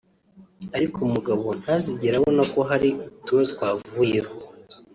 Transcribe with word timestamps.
ariko 0.77 0.97
umugabo 1.07 1.45
ntazigere 1.61 2.15
abona 2.17 2.43
ko 2.53 2.59
hari 2.69 2.89
uturo 3.09 3.43
twavuyeho 3.51 4.33